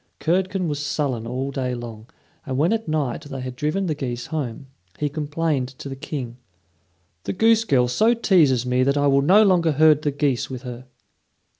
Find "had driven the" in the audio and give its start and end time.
3.41-3.93